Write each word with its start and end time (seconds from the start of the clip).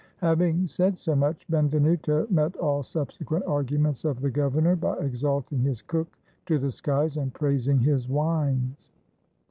Having 0.21 0.65
said 0.65 0.97
so 0.97 1.15
much, 1.15 1.47
Benvenuto 1.47 2.25
met 2.31 2.55
all 2.55 2.81
subsequent 2.81 3.45
arguments 3.45 4.03
of 4.03 4.19
the 4.19 4.31
governor 4.31 4.75
by 4.75 4.97
exalting 4.97 5.59
his 5.61 5.83
cook 5.83 6.07
to 6.47 6.57
the 6.57 6.71
skies, 6.71 7.17
and 7.17 7.31
praising 7.35 7.77
his 7.79 8.09
wines. 8.09 8.89